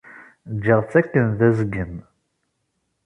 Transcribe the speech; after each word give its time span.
Ǧǧiɣ-tt 0.55 0.99
akken 0.99 1.25
d 1.37 1.39
azgen. 1.47 1.93